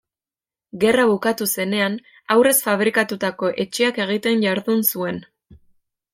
[0.83, 1.97] Gerra bukatu zenean,
[2.37, 5.23] aurrez fabrikatutako etxeak egiten jardun zuen.